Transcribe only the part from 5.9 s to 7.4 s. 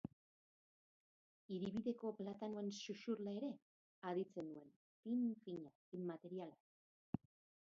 inmateriala.